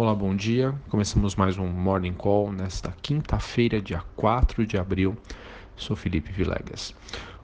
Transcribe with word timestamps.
Olá, 0.00 0.14
bom 0.14 0.32
dia. 0.32 0.72
Começamos 0.88 1.34
mais 1.34 1.58
um 1.58 1.66
Morning 1.66 2.12
Call 2.12 2.52
nesta 2.52 2.94
quinta-feira, 3.02 3.82
dia 3.82 4.00
4 4.14 4.64
de 4.64 4.78
abril. 4.78 5.16
Sou 5.74 5.96
Felipe 5.96 6.30
Vilegas. 6.30 6.94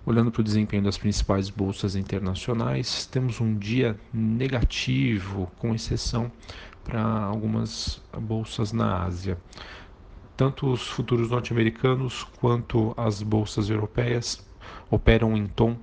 Olhando 0.06 0.30
para 0.30 0.40
o 0.40 0.44
desempenho 0.44 0.84
das 0.84 0.96
principais 0.96 1.50
bolsas 1.50 1.96
internacionais, 1.96 3.06
temos 3.06 3.40
um 3.40 3.58
dia 3.58 3.98
negativo, 4.12 5.50
com 5.58 5.74
exceção 5.74 6.30
para 6.84 7.02
algumas 7.02 8.00
bolsas 8.20 8.70
na 8.70 9.02
Ásia. 9.02 9.36
Tanto 10.36 10.70
os 10.70 10.86
futuros 10.86 11.30
norte-americanos 11.30 12.22
quanto 12.38 12.94
as 12.96 13.20
bolsas 13.20 13.68
europeias 13.68 14.48
operam 14.88 15.36
em 15.36 15.48
tom 15.48 15.76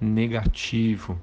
negativo. 0.00 1.16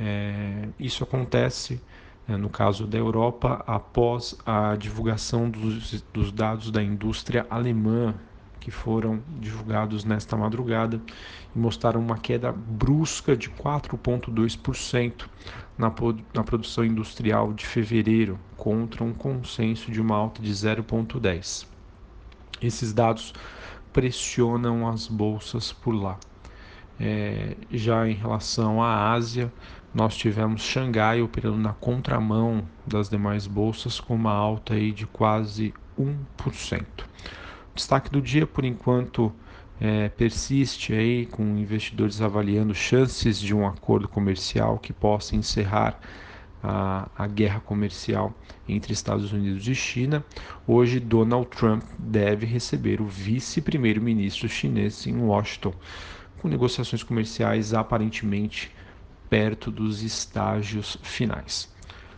É, 0.00 0.66
isso 0.80 1.04
acontece 1.04 1.80
no 2.28 2.48
caso 2.48 2.86
da 2.86 2.96
Europa, 2.96 3.62
após 3.66 4.36
a 4.46 4.76
divulgação 4.76 5.50
dos, 5.50 6.02
dos 6.12 6.30
dados 6.32 6.70
da 6.70 6.82
indústria 6.82 7.46
alemã, 7.50 8.14
que 8.60 8.70
foram 8.70 9.20
divulgados 9.40 10.04
nesta 10.04 10.36
madrugada 10.36 11.00
e 11.54 11.58
mostraram 11.58 12.00
uma 12.00 12.16
queda 12.16 12.52
brusca 12.52 13.36
de 13.36 13.50
4,2% 13.50 15.26
na, 15.76 15.92
na 16.32 16.44
produção 16.44 16.84
industrial 16.84 17.52
de 17.52 17.66
fevereiro, 17.66 18.38
contra 18.56 19.02
um 19.02 19.12
consenso 19.12 19.90
de 19.90 20.00
uma 20.00 20.16
alta 20.16 20.40
de 20.40 20.52
0,10%. 20.52 21.66
Esses 22.62 22.92
dados 22.92 23.34
pressionam 23.92 24.88
as 24.88 25.08
bolsas 25.08 25.72
por 25.72 25.92
lá. 25.92 26.16
É, 27.00 27.56
já 27.72 28.08
em 28.08 28.14
relação 28.14 28.80
à 28.80 29.10
Ásia, 29.10 29.52
nós 29.94 30.16
tivemos 30.16 30.62
Xangai 30.62 31.20
operando 31.20 31.58
na 31.58 31.72
contramão 31.72 32.64
das 32.86 33.08
demais 33.08 33.46
bolsas 33.46 34.00
com 34.00 34.14
uma 34.14 34.32
alta 34.32 34.74
aí 34.74 34.90
de 34.90 35.06
quase 35.06 35.74
1%. 35.98 36.82
O 37.72 37.74
destaque 37.74 38.10
do 38.10 38.20
dia, 38.20 38.46
por 38.46 38.64
enquanto, 38.64 39.32
é, 39.80 40.08
persiste 40.08 40.94
aí 40.94 41.26
com 41.26 41.42
investidores 41.58 42.22
avaliando 42.22 42.74
chances 42.74 43.38
de 43.38 43.54
um 43.54 43.66
acordo 43.66 44.08
comercial 44.08 44.78
que 44.78 44.92
possa 44.92 45.36
encerrar 45.36 45.98
a, 46.62 47.08
a, 47.16 47.26
guerra 47.26 47.60
comercial 47.60 48.32
entre 48.68 48.92
Estados 48.92 49.32
Unidos 49.32 49.66
e 49.66 49.74
China. 49.74 50.24
Hoje, 50.66 51.00
Donald 51.00 51.48
Trump 51.48 51.82
deve 51.98 52.46
receber 52.46 53.00
o 53.00 53.06
vice-primeiro-ministro 53.06 54.48
chinês 54.48 55.06
em 55.06 55.16
Washington, 55.16 55.74
com 56.40 56.48
negociações 56.48 57.02
comerciais 57.02 57.74
aparentemente 57.74 58.70
perto 59.32 59.70
dos 59.70 60.02
estágios 60.02 60.98
finais. 61.02 61.66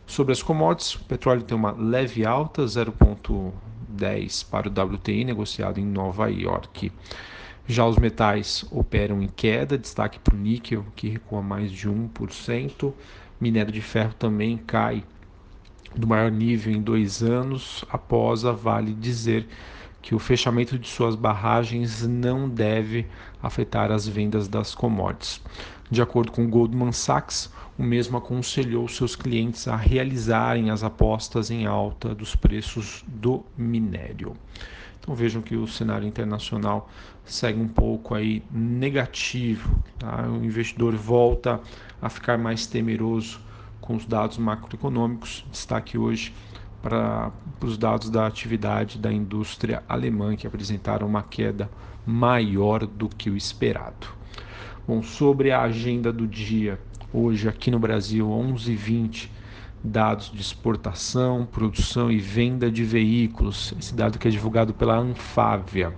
Sobre 0.04 0.32
as 0.32 0.42
commodities, 0.42 0.96
o 0.96 1.04
petróleo 1.04 1.42
tem 1.42 1.56
uma 1.56 1.70
leve 1.70 2.26
alta, 2.26 2.64
0,10 2.64 4.50
para 4.50 4.68
o 4.68 4.94
WTI, 4.94 5.24
negociado 5.24 5.78
em 5.78 5.86
Nova 5.86 6.26
York. 6.28 6.90
Já 7.68 7.86
os 7.86 7.98
metais 7.98 8.66
operam 8.68 9.22
em 9.22 9.28
queda, 9.28 9.78
destaque 9.78 10.18
para 10.18 10.34
o 10.34 10.38
níquel, 10.38 10.84
que 10.96 11.08
recua 11.08 11.40
mais 11.40 11.70
de 11.70 11.88
1%. 11.88 12.92
Minério 13.40 13.70
de 13.70 13.80
ferro 13.80 14.14
também 14.14 14.56
cai 14.56 15.04
do 15.94 16.08
maior 16.08 16.32
nível 16.32 16.74
em 16.74 16.82
dois 16.82 17.22
anos, 17.22 17.84
após 17.90 18.44
a 18.44 18.50
Vale 18.50 18.92
dizer 18.92 19.46
que 20.05 20.14
o 20.14 20.19
fechamento 20.19 20.78
de 20.78 20.86
suas 20.86 21.14
barragens 21.14 22.06
não 22.06 22.47
deve 22.47 23.06
afetar 23.42 23.91
as 23.91 24.06
vendas 24.06 24.47
das 24.47 24.74
commodities. 24.74 25.41
De 25.91 26.02
acordo 26.02 26.30
com 26.30 26.47
Goldman 26.47 26.92
Sachs, 26.92 27.50
o 27.78 27.83
mesmo 27.83 28.19
aconselhou 28.19 28.86
seus 28.86 29.16
clientes 29.16 29.66
a 29.66 29.77
realizarem 29.77 30.69
as 30.69 30.84
apostas 30.84 31.50
em 31.50 31.64
alta 31.64 32.14
dos 32.14 32.36
preços 32.36 33.02
do 33.08 33.47
minério. 33.56 34.34
Então 35.00 35.14
vejam 35.14 35.41
que 35.41 35.56
o 35.56 35.66
cenário 35.66 36.06
internacional 36.06 36.91
segue 37.25 37.59
um 37.59 37.69
pouco 37.69 38.15
aí 38.15 38.42
negativo. 38.50 39.75
Tá? 39.98 40.28
O 40.28 40.44
investidor 40.44 40.94
volta 40.94 41.62
a 42.03 42.10
ficar 42.10 42.36
mais 42.36 42.66
temeroso 42.66 43.41
com 43.81 43.97
os 43.97 44.04
dados 44.04 44.36
macroeconômicos. 44.36 45.47
Destaque 45.50 45.97
hoje 45.97 46.34
para 46.84 47.33
os 47.62 47.78
dados 47.78 48.11
da 48.11 48.27
atividade 48.27 48.99
da 48.99 49.11
indústria 49.11 49.83
alemã, 49.89 50.37
que 50.37 50.47
apresentaram 50.47 51.06
uma 51.06 51.22
queda 51.22 51.71
maior 52.06 52.87
do 52.87 53.09
que 53.09 53.31
o 53.31 53.37
esperado. 53.39 54.06
Bom, 54.87 55.03
sobre 55.03 55.50
a 55.50 55.62
agenda 55.62 56.12
do 56.12 56.27
dia, 56.27 56.78
hoje 57.11 57.49
aqui 57.49 57.71
no 57.71 57.78
Brasil, 57.78 58.28
11h20, 58.28 59.31
dados 59.83 60.31
de 60.31 60.43
exportação, 60.43 61.49
produção 61.50 62.12
e 62.12 62.19
venda 62.19 62.71
de 62.71 62.84
veículos, 62.84 63.72
esse 63.78 63.95
dado 63.95 64.19
que 64.19 64.28
é 64.28 64.31
divulgado 64.31 64.75
pela 64.75 64.99
Anfávia. 64.99 65.95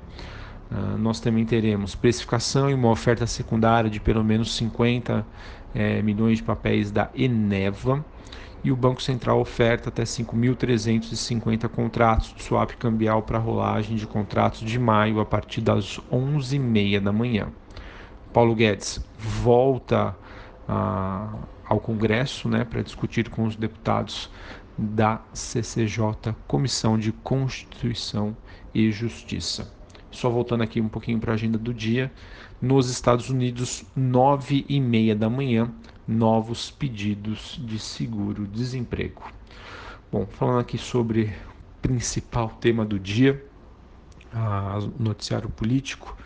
Uh, 0.71 0.97
nós 0.99 1.19
também 1.19 1.45
teremos 1.45 1.97
precificação 1.97 2.71
e 2.71 2.75
uma 2.75 2.91
oferta 2.91 3.27
secundária 3.27 3.91
de 3.91 3.99
pelo 3.99 4.23
menos 4.23 4.55
50 4.55 5.27
eh, 5.75 6.03
milhões 6.03 6.39
de 6.39 6.45
papéis 6.45 6.93
da 6.93 7.11
Eneva 7.15 8.05
e 8.65 8.73
o 8.73 8.77
Banco 8.77 9.03
Central 9.03 9.41
oferta 9.41 9.89
até 9.89 10.03
5.350 10.03 11.69
contratos 11.69 12.35
de 12.35 12.43
swap 12.43 12.73
cambial 12.73 13.23
para 13.23 13.39
rolagem 13.39 13.97
de 13.97 14.07
contratos 14.07 14.61
de 14.61 14.79
maio 14.79 15.21
a 15.21 15.25
partir 15.25 15.61
das 15.61 16.01
11h30 16.11 17.01
da 17.01 17.13
manhã. 17.13 17.49
Paulo 18.33 18.55
Guedes 18.55 19.05
volta 19.19 20.17
ah, 20.69 21.33
ao 21.65 21.81
Congresso 21.81 22.49
né, 22.49 22.65
para 22.65 22.83
discutir 22.83 23.31
com 23.31 23.45
os 23.45 23.57
deputados 23.57 24.31
da 24.77 25.21
CCJ, 25.33 26.35
Comissão 26.47 26.99
de 26.99 27.13
Constituição 27.13 28.37
e 28.75 28.91
Justiça. 28.91 29.73
Só 30.11 30.31
voltando 30.31 30.63
aqui 30.63 30.81
um 30.81 30.89
pouquinho 30.89 31.19
para 31.19 31.33
a 31.33 31.35
agenda 31.35 31.59
do 31.59 31.73
dia, 31.73 32.13
nos 32.61 32.91
Estados 32.91 33.29
Unidos, 33.31 33.85
9 33.95 34.65
e 34.69 34.81
meia 34.81 35.15
da 35.15 35.29
manhã, 35.29 35.71
novos 36.07 36.71
pedidos 36.71 37.61
de 37.63 37.79
seguro-desemprego. 37.79 39.23
Bom, 40.11 40.27
falando 40.27 40.61
aqui 40.61 40.79
sobre 40.79 41.25
o 41.25 41.83
principal 41.83 42.51
tema 42.61 42.85
do 42.85 42.99
dia, 42.99 43.45
o 44.99 45.03
noticiário 45.03 45.49
político, 45.49 46.17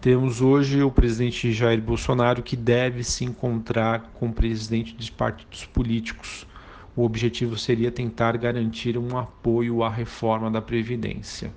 temos 0.00 0.42
hoje 0.42 0.82
o 0.82 0.90
presidente 0.90 1.52
Jair 1.52 1.80
Bolsonaro 1.80 2.42
que 2.42 2.56
deve 2.56 3.02
se 3.02 3.24
encontrar 3.24 4.10
com 4.14 4.28
o 4.28 4.32
presidente 4.32 4.94
dos 4.94 5.08
partidos 5.08 5.64
políticos. 5.64 6.46
O 6.94 7.04
objetivo 7.04 7.56
seria 7.56 7.90
tentar 7.90 8.36
garantir 8.36 8.98
um 8.98 9.16
apoio 9.16 9.82
à 9.82 9.88
reforma 9.88 10.50
da 10.50 10.60
Previdência. 10.60 11.52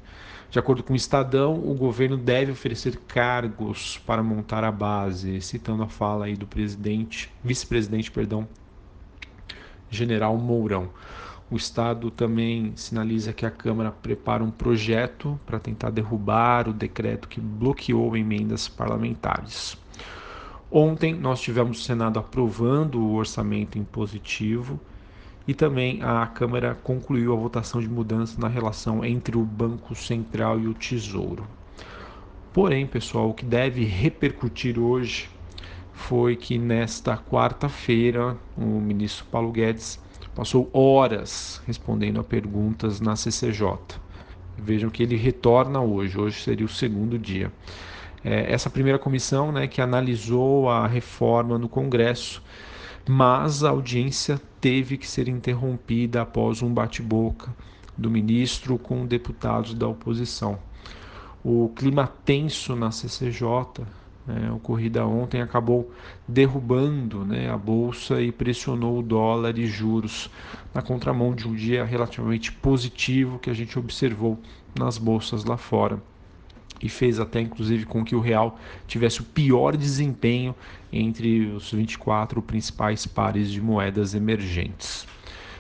De 0.50 0.58
acordo 0.58 0.82
com 0.82 0.94
o 0.94 0.96
Estadão, 0.96 1.56
o 1.56 1.74
governo 1.74 2.16
deve 2.16 2.54
oferecer 2.54 2.98
cargos 3.06 3.98
para 4.06 4.24
montar 4.24 4.64
a 4.64 4.72
base, 4.72 5.42
citando 5.42 5.84
a 5.84 5.88
fala 5.90 6.26
aí 6.26 6.36
do 6.36 6.48
presidente, 6.48 7.30
vice-presidente, 7.44 8.10
perdão, 8.10 8.48
General 9.90 10.38
Mourão. 10.38 10.90
O 11.52 11.58
Estado 11.58 12.10
também 12.10 12.72
sinaliza 12.76 13.34
que 13.34 13.46
a 13.46 13.52
Câmara 13.52 13.92
prepara 13.92 14.44
um 14.44 14.52
projeto 14.52 15.40
para 15.46 15.60
tentar 15.60 15.90
derrubar 15.90 16.70
o 16.70 16.74
decreto 16.74 17.28
que 17.28 17.42
bloqueou 17.42 18.16
emendas 18.16 18.70
parlamentares. 18.70 19.78
Ontem 20.72 21.14
nós 21.14 21.42
tivemos 21.42 21.80
o 21.80 21.84
Senado 21.84 22.20
aprovando 22.20 23.00
o 23.00 23.16
orçamento 23.16 23.78
impositivo 23.78 24.80
e 25.48 25.54
também 25.54 26.02
a 26.04 26.28
Câmara 26.28 26.78
concluiu 26.84 27.32
a 27.32 27.36
votação 27.38 27.80
de 27.80 27.88
mudança 27.88 28.40
na 28.40 28.50
relação 28.50 29.06
entre 29.06 29.38
o 29.38 29.44
Banco 29.44 29.96
Central 29.96 30.60
e 30.60 30.68
o 30.68 30.74
Tesouro. 30.74 31.48
Porém, 32.52 32.86
pessoal, 32.86 33.30
o 33.30 33.34
que 33.34 33.46
deve 33.46 33.86
repercutir 33.86 34.78
hoje 34.78 35.30
foi 35.94 36.36
que 36.36 36.58
nesta 36.58 37.18
quarta-feira 37.18 38.36
o 38.58 38.66
ministro 38.66 39.26
Paulo 39.32 39.52
Guedes 39.52 40.00
passou 40.36 40.70
horas 40.74 41.62
respondendo 41.66 42.20
a 42.20 42.24
perguntas 42.24 43.00
na 43.00 43.16
CCJ. 43.16 43.78
Vejam 44.58 44.90
que 44.90 45.02
ele 45.02 45.16
retorna 45.16 45.80
hoje, 45.80 46.20
hoje 46.20 46.42
seria 46.42 46.66
o 46.66 46.70
segundo 46.70 47.18
dia. 47.18 47.52
É, 48.24 48.52
essa 48.52 48.70
primeira 48.70 49.00
comissão 49.00 49.52
né, 49.52 49.68
que 49.68 49.80
analisou 49.80 50.70
a 50.70 50.88
reforma 50.88 51.58
no 51.58 51.70
Congresso 51.70 52.44
mas 53.08 53.64
a 53.64 53.70
audiência 53.70 54.40
teve 54.60 54.98
que 54.98 55.08
ser 55.08 55.28
interrompida 55.30 56.22
após 56.22 56.62
um 56.62 56.74
bate-boca 56.74 57.56
do 57.98 58.12
ministro 58.12 58.78
com 58.78 59.06
deputados 59.06 59.74
da 59.74 59.88
oposição. 59.88 60.60
O 61.44 61.72
clima 61.76 62.06
tenso 62.26 62.76
na 62.76 62.92
CCJ, 62.92 63.86
né, 64.26 64.52
ocorrida 64.52 65.06
ontem, 65.06 65.42
acabou 65.42 65.90
derrubando 66.28 67.24
né, 67.24 67.50
a 67.50 67.58
bolsa 67.58 68.22
e 68.22 68.32
pressionou 68.32 69.00
o 69.00 69.04
dólar 69.04 69.58
e 69.58 69.66
juros 69.66 70.30
na 70.74 70.82
contramão 70.82 71.34
de 71.34 71.48
um 71.48 71.56
dia 71.56 71.86
relativamente 71.86 72.52
positivo 72.52 73.40
que 73.40 73.50
a 73.50 73.54
gente 73.54 73.80
observou 73.80 74.38
nas 74.78 74.98
bolsas 74.98 75.46
lá 75.46 75.56
fora 75.56 76.02
e 76.82 76.90
fez 76.90 77.20
até 77.20 77.42
inclusive 77.42 77.86
com 77.86 78.04
que 78.04 78.16
o 78.16 78.20
real 78.20 78.60
tivesse 78.88 79.22
o 79.22 79.24
pior 79.24 79.76
desempenho 79.76 80.56
entre 80.92 81.48
os 81.48 81.72
24 81.72 82.42
principais 82.42 83.06
pares 83.06 83.52
de 83.52 83.62
moedas 83.62 84.14
emergentes. 84.14 85.08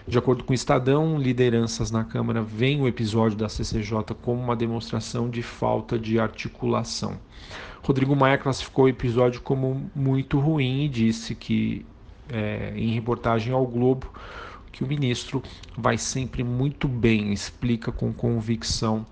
De 0.07 0.17
acordo 0.17 0.43
com 0.43 0.53
o 0.53 0.55
Estadão, 0.55 1.19
lideranças 1.19 1.91
na 1.91 2.03
Câmara 2.03 2.41
veem 2.41 2.81
o 2.81 2.87
episódio 2.87 3.37
da 3.37 3.49
CCJ 3.49 4.15
como 4.21 4.41
uma 4.41 4.55
demonstração 4.55 5.29
de 5.29 5.41
falta 5.41 5.99
de 5.99 6.17
articulação. 6.17 7.19
Rodrigo 7.83 8.15
Maia 8.15 8.37
classificou 8.37 8.85
o 8.85 8.89
episódio 8.89 9.41
como 9.41 9.89
muito 9.93 10.39
ruim 10.39 10.85
e 10.85 10.89
disse 10.89 11.35
que, 11.35 11.85
é, 12.29 12.71
em 12.75 12.93
reportagem 12.93 13.53
ao 13.53 13.67
Globo, 13.67 14.09
que 14.71 14.83
o 14.83 14.87
ministro 14.87 15.43
vai 15.77 15.97
sempre 15.97 16.43
muito 16.43 16.87
bem, 16.87 17.33
explica 17.33 17.91
com 17.91 18.13
convicção, 18.13 19.05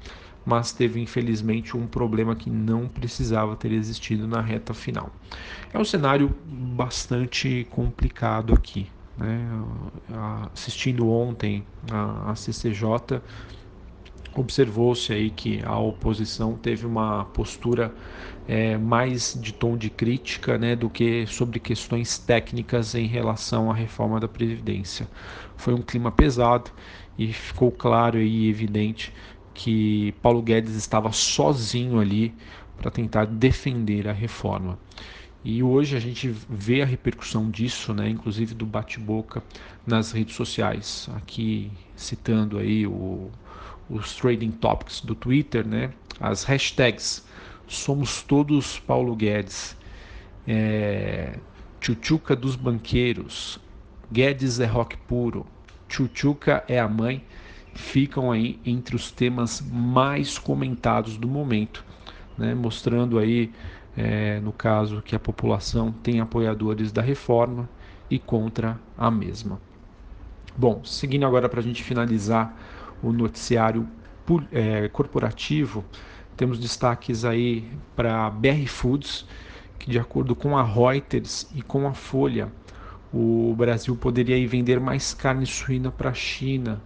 mas 0.46 0.72
teve 0.72 1.02
infelizmente 1.02 1.76
um 1.76 1.88
problema 1.88 2.36
que 2.36 2.50
não 2.50 2.88
precisava 2.88 3.56
ter 3.56 3.72
existido 3.72 4.28
na 4.28 4.42
reta 4.42 4.74
final. 4.74 5.10
É 5.74 5.80
um 5.80 5.86
cenário 5.86 6.34
bastante 6.46 7.68
complicado 7.72 8.54
aqui. 8.54 8.88
Né? 9.18 9.48
Assistindo 10.54 11.10
ontem 11.10 11.66
a, 11.92 12.36
CCJ, 12.36 13.22
observou-se 14.36 15.12
aí 15.12 15.30
que 15.30 15.64
a 15.64 15.80
oposição 15.80 16.56
teve 16.56 16.86
uma 16.86 17.26
postura 17.26 17.94
é, 18.48 18.78
mais 18.78 19.38
de 19.42 19.54
tom 19.54 19.78
de 19.78 19.90
crítica 19.90 20.58
né, 20.58 20.76
do 20.76 20.90
que 20.90 21.26
sobre 21.26 21.60
questões 21.60 22.20
técnicas 22.20 22.94
em 22.94 23.08
relação 23.08 23.72
à 23.72 23.74
reforma 23.74 24.20
da 24.20 24.28
Previdência. 24.28 25.08
Foi 25.56 25.74
um 25.74 25.82
clima 25.82 26.12
pesado 26.12 26.70
e 27.18 27.32
ficou 27.32 27.72
claro 27.72 28.20
e 28.22 28.50
evidente 28.50 29.14
que 29.56 30.12
Paulo 30.22 30.42
Guedes 30.42 30.76
estava 30.76 31.12
sozinho 31.12 32.00
ali 32.00 32.36
para 32.78 32.92
tentar 32.92 33.26
defender 33.26 34.08
a 34.08 34.12
reforma. 34.12 34.78
E 35.44 35.64
hoje 35.64 35.96
a 35.96 36.00
gente 36.00 36.28
vê 36.50 36.82
a 36.82 36.86
repercussão 36.86 37.50
disso, 37.50 37.94
né, 37.94 38.10
inclusive 38.10 38.54
do 38.54 38.66
bate-boca 38.66 39.42
nas 39.88 40.12
redes 40.12 40.36
sociais. 40.36 41.10
Aqui 41.16 41.72
citando 41.96 42.58
aí 42.58 42.86
o, 42.86 43.32
os 43.90 44.16
trading 44.16 44.52
topics 44.52 45.02
do 45.02 45.16
Twitter, 45.16 45.66
né, 45.66 45.92
as 46.20 46.44
hashtags 46.44 47.26
somos 47.68 48.22
todos 48.22 48.80
Paulo 48.80 49.16
Guedes, 49.16 49.78
é, 50.48 51.40
Chuchuca 51.80 52.36
dos 52.36 52.56
banqueiros, 52.56 53.60
Guedes 54.12 54.60
é 54.60 54.66
rock 54.66 54.98
puro, 54.98 55.46
Chuchuca 55.88 56.64
é 56.68 56.80
a 56.80 56.88
mãe, 56.88 57.24
ficam 57.76 58.32
aí 58.32 58.60
entre 58.66 58.96
os 58.96 59.12
temas 59.12 59.62
mais 59.62 60.40
comentados 60.40 61.18
do 61.18 61.28
momento, 61.28 61.86
né, 62.38 62.56
mostrando 62.56 63.20
aí, 63.20 63.52
é, 63.96 64.40
no 64.40 64.52
caso, 64.52 65.02
que 65.02 65.16
a 65.16 65.20
população 65.20 65.92
tem 65.92 66.20
apoiadores 66.20 66.92
da 66.92 67.02
reforma 67.02 67.70
e 68.10 68.18
contra 68.18 68.80
a 68.98 69.12
mesma. 69.12 69.60
Bom, 70.58 70.82
seguindo 70.86 71.26
agora 71.26 71.50
para 71.50 71.60
a 71.60 71.64
gente 71.64 71.84
finalizar 71.84 72.58
o 73.04 73.12
noticiário 73.12 73.88
é, 74.52 74.88
corporativo, 74.88 75.84
temos 76.38 76.58
destaques 76.58 77.26
aí 77.26 77.70
para 77.96 78.30
BR 78.30 78.66
Foods, 78.68 79.26
que 79.78 79.92
de 79.92 80.00
acordo 80.00 80.36
com 80.36 80.58
a 80.58 80.64
Reuters 80.64 81.50
e 81.54 81.62
com 81.62 81.88
a 81.88 81.94
Folha, 81.94 82.52
o 83.14 83.54
Brasil 83.58 83.96
poderia 83.96 84.48
vender 84.48 84.80
mais 84.80 85.14
carne 85.14 85.46
suína 85.46 85.92
para 85.92 86.10
a 86.10 86.14
China. 86.14 86.82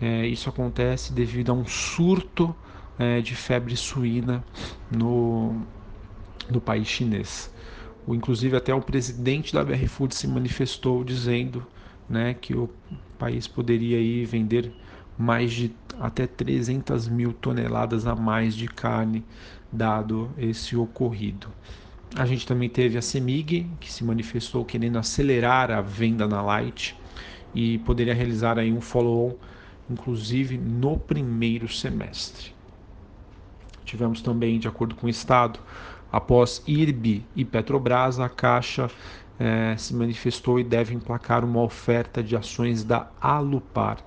É, 0.00 0.26
isso 0.26 0.48
acontece 0.48 1.12
devido 1.12 1.50
a 1.50 1.54
um 1.54 1.64
surto 1.66 2.54
é, 2.98 3.20
de 3.20 3.34
febre 3.34 3.76
suína 3.76 4.44
no, 4.90 5.60
no 6.50 6.60
país 6.60 6.86
chinês. 6.86 7.50
O, 8.06 8.14
inclusive 8.14 8.56
até 8.56 8.74
o 8.74 8.80
presidente 8.80 9.52
da 9.52 9.64
BR 9.64 9.86
Foods 9.88 10.18
se 10.18 10.28
manifestou 10.28 11.02
dizendo 11.02 11.66
né, 12.08 12.34
que 12.34 12.54
o 12.54 12.70
país 13.18 13.46
poderia 13.48 14.26
vender 14.26 14.72
mais 15.18 15.52
de 15.52 15.72
até 15.98 16.26
300 16.26 17.08
mil 17.08 17.32
toneladas 17.32 18.06
a 18.06 18.14
mais 18.14 18.54
de 18.54 18.68
carne, 18.68 19.24
dado 19.72 20.30
esse 20.36 20.76
ocorrido. 20.76 21.48
A 22.14 22.24
gente 22.24 22.46
também 22.46 22.68
teve 22.68 22.96
a 22.96 23.02
Semig, 23.02 23.66
que 23.80 23.92
se 23.92 24.04
manifestou 24.04 24.64
querendo 24.64 24.98
acelerar 24.98 25.70
a 25.70 25.80
venda 25.80 26.26
na 26.26 26.40
Light 26.42 26.96
e 27.54 27.78
poderia 27.78 28.14
realizar 28.14 28.58
aí 28.58 28.72
um 28.72 28.80
follow-on, 28.80 29.34
inclusive 29.90 30.58
no 30.58 30.98
primeiro 30.98 31.68
semestre. 31.68 32.54
Tivemos 33.84 34.20
também, 34.20 34.58
de 34.58 34.66
acordo 34.66 34.94
com 34.94 35.06
o 35.06 35.10
Estado, 35.10 35.60
após 36.10 36.62
IRB 36.66 37.24
e 37.34 37.44
Petrobras, 37.44 38.18
a 38.18 38.28
Caixa 38.28 38.90
eh, 39.38 39.76
se 39.76 39.94
manifestou 39.94 40.58
e 40.58 40.64
deve 40.64 40.94
emplacar 40.94 41.44
uma 41.44 41.62
oferta 41.62 42.22
de 42.22 42.36
ações 42.36 42.82
da 42.82 43.08
Alupar 43.20 43.98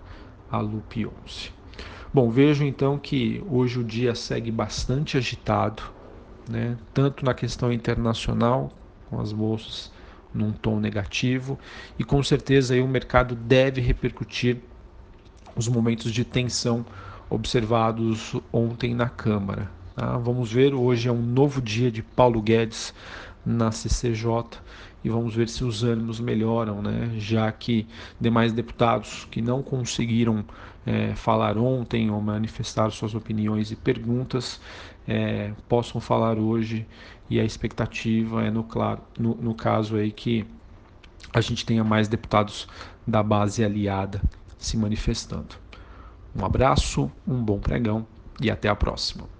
a 0.51 0.59
Lupe 0.59 1.05
11. 1.05 1.51
Bom, 2.11 2.29
vejo 2.29 2.65
então 2.65 2.97
que 2.97 3.43
hoje 3.47 3.79
o 3.79 3.83
dia 3.83 4.15
segue 4.15 4.51
bastante 4.51 5.15
agitado, 5.15 5.83
né? 6.49 6.75
tanto 6.93 7.23
na 7.23 7.33
questão 7.35 7.71
internacional, 7.71 8.71
com 9.09 9.21
as 9.21 9.31
bolsas 9.31 9.91
num 10.33 10.51
tom 10.51 10.79
negativo, 10.79 11.57
e 11.97 12.03
com 12.03 12.21
certeza 12.23 12.73
aí 12.73 12.81
o 12.81 12.87
mercado 12.87 13.35
deve 13.35 13.81
repercutir 13.81 14.57
os 15.55 15.67
momentos 15.67 16.11
de 16.11 16.23
tensão 16.23 16.85
observados 17.29 18.35
ontem 18.51 18.93
na 18.95 19.07
Câmara. 19.07 19.69
Tá? 19.95 20.17
Vamos 20.17 20.51
ver, 20.51 20.73
hoje 20.73 21.07
é 21.07 21.11
um 21.11 21.21
novo 21.21 21.61
dia 21.61 21.91
de 21.91 22.01
Paulo 22.01 22.41
Guedes 22.41 22.93
na 23.45 23.71
CCJ 23.71 24.59
e 25.03 25.09
vamos 25.09 25.33
ver 25.33 25.47
se 25.47 25.63
os 25.63 25.83
ânimos 25.83 26.19
melhoram, 26.19 26.81
né? 26.81 27.11
já 27.17 27.51
que 27.51 27.87
demais 28.19 28.51
deputados 28.51 29.27
que 29.31 29.41
não 29.41 29.61
conseguiram 29.61 30.43
é, 30.85 31.13
falar 31.15 31.57
ontem 31.57 32.09
ou 32.09 32.19
manifestar 32.21 32.89
suas 32.91 33.15
opiniões 33.15 33.71
e 33.71 33.75
perguntas 33.75 34.59
é, 35.07 35.51
possam 35.67 36.01
falar 36.01 36.37
hoje 36.37 36.85
e 37.29 37.39
a 37.39 37.43
expectativa 37.43 38.43
é 38.43 38.51
no, 38.51 38.63
claro, 38.63 39.01
no, 39.17 39.35
no 39.35 39.53
caso 39.53 39.95
aí 39.95 40.11
que 40.11 40.45
a 41.33 41.41
gente 41.41 41.65
tenha 41.65 41.83
mais 41.83 42.07
deputados 42.07 42.67
da 43.05 43.21
base 43.21 43.63
aliada 43.63 44.21
se 44.59 44.77
manifestando. 44.77 45.55
Um 46.35 46.45
abraço, 46.45 47.11
um 47.25 47.41
bom 47.41 47.59
pregão 47.59 48.05
e 48.39 48.51
até 48.51 48.69
a 48.69 48.75
próxima. 48.75 49.38